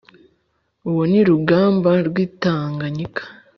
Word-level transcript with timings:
Uwo 0.89 1.03
ni 1.11 1.21
Rugamba 1.29 1.91
rw’ 2.07 2.15
i 2.25 2.27
Tanganyika”! 2.41 3.23